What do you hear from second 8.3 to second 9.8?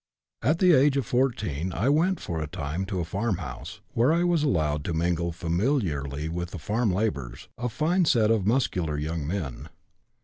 of muscular young men.